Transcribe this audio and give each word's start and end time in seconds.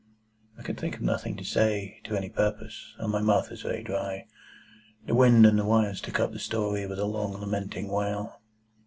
I 0.57 0.63
could 0.63 0.79
think 0.79 0.95
of 0.95 1.03
nothing 1.03 1.37
to 1.37 1.43
say, 1.43 2.01
to 2.05 2.15
any 2.15 2.27
purpose, 2.31 2.95
and 2.97 3.11
my 3.11 3.21
mouth 3.21 3.51
was 3.51 3.61
very 3.61 3.83
dry. 3.83 4.25
The 5.05 5.13
wind 5.13 5.45
and 5.45 5.59
the 5.59 5.63
wires 5.63 6.01
took 6.01 6.19
up 6.19 6.31
the 6.31 6.39
story 6.39 6.87
with 6.87 6.97
a 6.97 7.05
long 7.05 7.33
lamenting 7.33 7.87
wail. 7.87 8.41